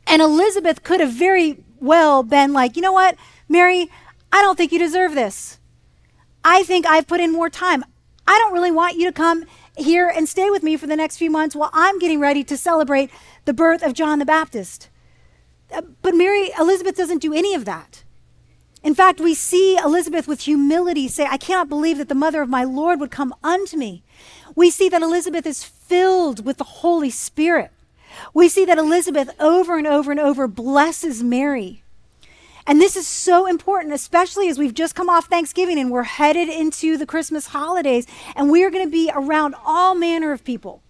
[0.05, 3.15] And Elizabeth could have very well been like, you know what,
[3.47, 3.89] Mary,
[4.31, 5.59] I don't think you deserve this.
[6.43, 7.83] I think I've put in more time.
[8.27, 11.17] I don't really want you to come here and stay with me for the next
[11.17, 13.09] few months while I'm getting ready to celebrate
[13.45, 14.89] the birth of John the Baptist.
[15.73, 18.03] Uh, but Mary, Elizabeth doesn't do any of that.
[18.81, 22.49] In fact, we see Elizabeth with humility say, I cannot believe that the mother of
[22.49, 24.03] my Lord would come unto me.
[24.55, 27.71] We see that Elizabeth is filled with the Holy Spirit.
[28.33, 31.83] We see that Elizabeth over and over and over blesses Mary.
[32.67, 36.49] And this is so important, especially as we've just come off Thanksgiving and we're headed
[36.49, 38.05] into the Christmas holidays,
[38.35, 40.83] and we are going to be around all manner of people.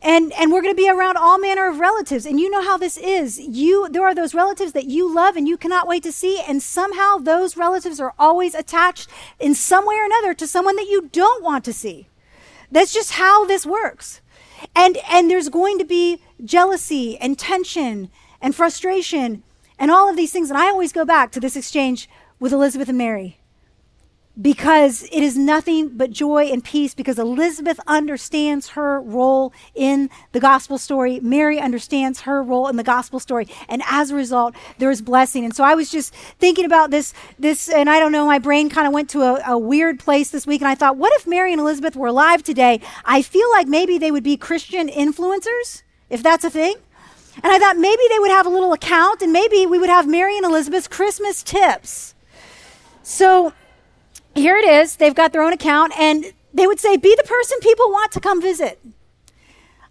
[0.00, 2.24] And, and we're going to be around all manner of relatives.
[2.24, 3.38] And you know how this is.
[3.38, 6.40] You, there are those relatives that you love and you cannot wait to see.
[6.40, 9.08] And somehow those relatives are always attached
[9.40, 12.06] in some way or another to someone that you don't want to see.
[12.70, 14.20] That's just how this works.
[14.78, 18.10] And, and there's going to be jealousy and tension
[18.40, 19.42] and frustration
[19.76, 20.50] and all of these things.
[20.50, 22.08] And I always go back to this exchange
[22.38, 23.40] with Elizabeth and Mary
[24.40, 30.40] because it is nothing but joy and peace because Elizabeth understands her role in the
[30.40, 31.18] gospel story.
[31.20, 33.48] Mary understands her role in the gospel story.
[33.68, 35.44] And as a result, there is blessing.
[35.44, 38.68] And so I was just thinking about this, this, and I don't know, my brain
[38.68, 40.60] kind of went to a, a weird place this week.
[40.60, 42.80] And I thought, what if Mary and Elizabeth were alive today?
[43.04, 46.74] I feel like maybe they would be Christian influencers, if that's a thing.
[47.42, 50.08] And I thought maybe they would have a little account and maybe we would have
[50.08, 52.14] Mary and Elizabeth's Christmas tips.
[53.02, 53.52] So
[54.34, 54.96] here it is.
[54.96, 58.20] They've got their own account, and they would say, Be the person people want to
[58.20, 58.80] come visit.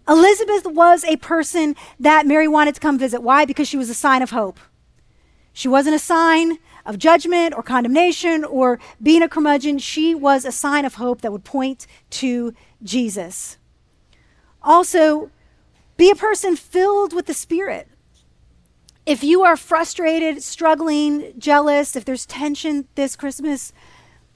[0.08, 3.22] Elizabeth was a person that Mary wanted to come visit.
[3.22, 3.44] Why?
[3.44, 4.58] Because she was a sign of hope.
[5.52, 9.78] She wasn't a sign of judgment or condemnation or being a curmudgeon.
[9.78, 13.58] She was a sign of hope that would point to Jesus.
[14.62, 15.30] Also,
[15.96, 17.88] be a person filled with the Spirit.
[19.04, 23.72] If you are frustrated, struggling, jealous, if there's tension this Christmas,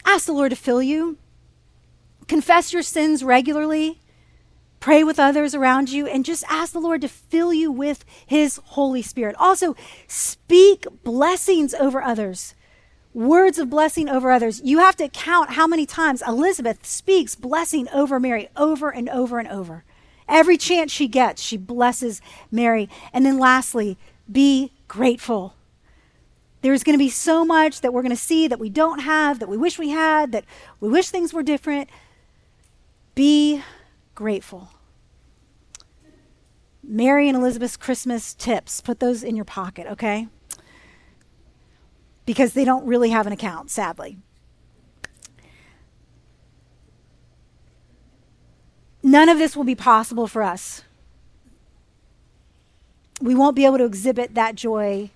[0.05, 1.18] Ask the Lord to fill you.
[2.28, 4.00] Confess your sins regularly.
[4.80, 8.61] Pray with others around you and just ask the Lord to fill you with His
[8.64, 9.36] Holy Spirit.
[9.38, 9.76] Also,
[10.09, 12.57] speak blessings over others,
[13.14, 14.61] words of blessing over others.
[14.64, 19.38] You have to count how many times Elizabeth speaks blessing over Mary over and over
[19.38, 19.84] and over.
[20.28, 22.88] Every chance she gets, she blesses Mary.
[23.12, 23.98] And then lastly,
[24.30, 25.55] be grateful.
[26.62, 29.40] There's going to be so much that we're going to see that we don't have,
[29.40, 30.44] that we wish we had, that
[30.80, 31.90] we wish things were different.
[33.14, 33.62] Be
[34.14, 34.70] grateful.
[36.84, 40.28] Mary and Elizabeth's Christmas tips, put those in your pocket, okay?
[42.26, 44.18] Because they don't really have an account, sadly.
[49.02, 50.84] None of this will be possible for us.
[53.20, 55.10] We won't be able to exhibit that joy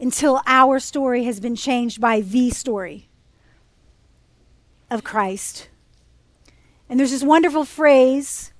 [0.00, 3.08] until our story has been changed by the story
[4.90, 5.68] of Christ.
[6.88, 8.52] And there's this wonderful phrase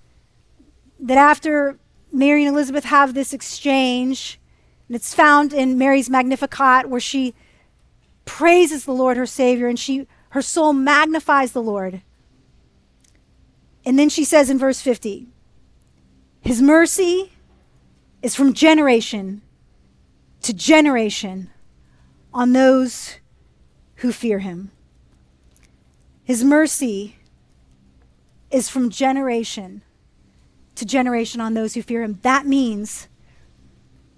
[0.99, 1.79] that after
[2.13, 4.41] Mary and Elizabeth have this exchange,
[4.89, 7.35] and it's found in Mary's Magnificat where she
[8.25, 12.03] praises the Lord her Savior and she her soul magnifies the Lord.
[13.85, 15.29] And then she says in verse 50,
[16.41, 17.33] His mercy
[18.21, 19.43] is from generation
[20.43, 21.51] to generation
[22.33, 23.17] on those
[23.97, 24.71] who fear him.
[26.23, 27.17] His mercy
[28.51, 29.83] is from generation
[30.75, 32.19] to generation on those who fear him.
[32.23, 33.09] That means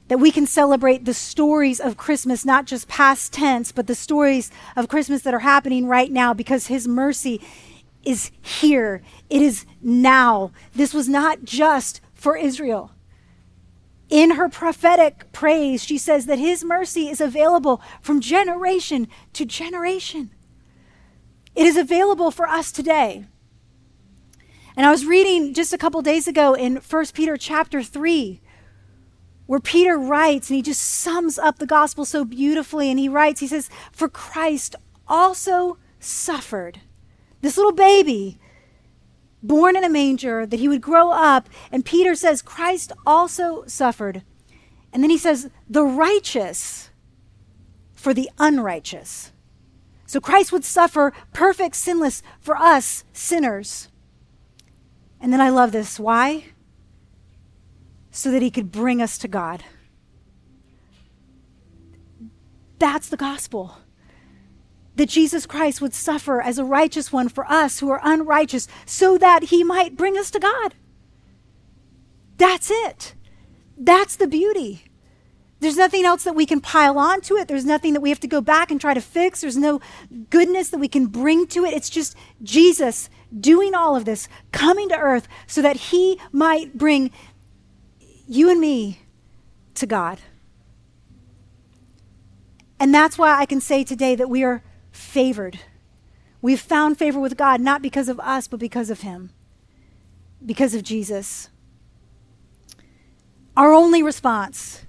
[0.08, 4.50] that we can celebrate the stories of Christmas, not just past tense, but the stories
[4.74, 7.40] of Christmas that are happening right now because his mercy
[8.04, 9.02] is here.
[9.28, 10.50] It is now.
[10.74, 12.90] This was not just for Israel.
[14.08, 20.30] In her prophetic praise, she says that his mercy is available from generation to generation.
[21.54, 23.26] It is available for us today.
[24.76, 28.40] And I was reading just a couple days ago in 1 Peter chapter 3,
[29.46, 32.90] where Peter writes, and he just sums up the gospel so beautifully.
[32.90, 34.76] And he writes, he says, For Christ
[35.08, 36.80] also suffered.
[37.40, 38.38] This little baby
[39.42, 41.48] born in a manger, that he would grow up.
[41.70, 44.22] And Peter says, Christ also suffered.
[44.92, 46.90] And then he says, the righteous
[47.94, 49.32] for the unrighteous.
[50.06, 53.88] So Christ would suffer perfect, sinless for us sinners.
[55.20, 56.00] And then I love this.
[56.00, 56.44] Why?
[58.18, 59.62] so that he could bring us to God.
[62.80, 63.78] That's the gospel.
[64.98, 69.16] That Jesus Christ would suffer as a righteous one for us who are unrighteous so
[69.16, 70.74] that he might bring us to God.
[72.36, 73.14] That's it.
[73.76, 74.82] That's the beauty.
[75.60, 77.46] There's nothing else that we can pile onto it.
[77.46, 79.40] There's nothing that we have to go back and try to fix.
[79.40, 79.80] There's no
[80.30, 81.74] goodness that we can bring to it.
[81.74, 87.12] It's just Jesus doing all of this, coming to earth so that he might bring
[88.26, 89.00] you and me
[89.74, 90.18] to God.
[92.80, 94.64] And that's why I can say today that we are
[94.98, 95.60] favored.
[96.42, 99.30] We've found favor with God not because of us, but because of him,
[100.44, 101.48] because of Jesus.
[103.56, 104.84] Our only response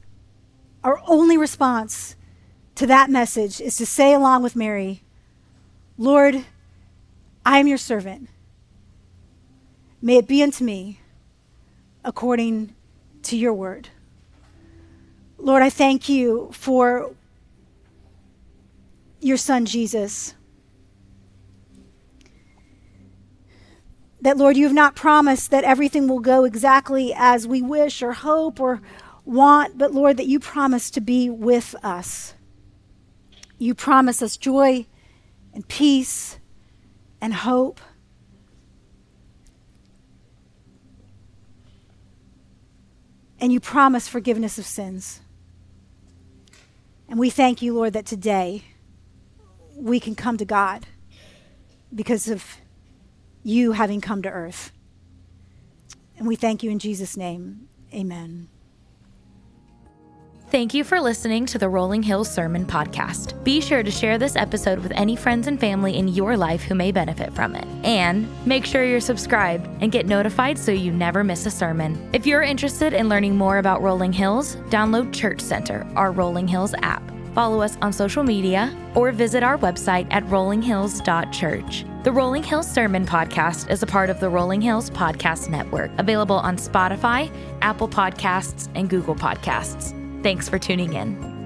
[0.84, 2.16] our only response
[2.76, 5.04] to that message is to say, along with Mary,
[5.98, 6.46] Lord,
[7.46, 8.30] I am your servant.
[10.02, 11.02] May it be unto me
[12.06, 12.74] according
[13.24, 13.90] to your word.
[15.38, 17.12] Lord, I thank you for
[19.20, 20.34] your son Jesus.
[24.22, 28.12] That, Lord, you have not promised that everything will go exactly as we wish or
[28.14, 28.82] hope or,
[29.30, 32.34] want, but Lord, that you promise to be with us.
[33.58, 34.88] You promise us joy
[35.54, 36.40] and peace
[37.22, 37.80] and hope.
[43.40, 45.22] And you promise forgiveness of sins.
[47.08, 48.64] And we thank you, Lord, that today
[49.80, 50.86] we can come to God
[51.94, 52.58] because of
[53.44, 54.72] you having come to earth.
[56.18, 57.70] And we thank you in Jesus' name.
[57.94, 58.50] Amen.
[60.52, 63.42] Thank you for listening to the Rolling Hills Sermon Podcast.
[63.44, 66.74] Be sure to share this episode with any friends and family in your life who
[66.74, 67.68] may benefit from it.
[67.86, 72.10] And make sure you're subscribed and get notified so you never miss a sermon.
[72.14, 76.74] If you're interested in learning more about Rolling Hills, download Church Center, our Rolling Hills
[76.82, 77.04] app.
[77.34, 81.86] Follow us on social media or visit our website at rollinghills.church.
[82.04, 86.38] The Rolling Hills Sermon Podcast is a part of the Rolling Hills Podcast Network, available
[86.38, 87.30] on Spotify,
[87.62, 89.94] Apple Podcasts, and Google Podcasts.
[90.24, 91.39] Thanks for tuning in.